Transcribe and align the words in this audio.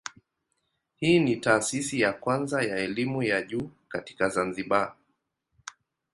Hii 0.95 1.19
ni 1.19 1.35
taasisi 1.35 1.99
ya 1.99 2.13
kwanza 2.13 2.61
ya 2.63 2.77
elimu 2.77 3.23
ya 3.23 3.41
juu 3.41 3.69
katika 3.87 4.29
Zanzibar. 4.29 4.95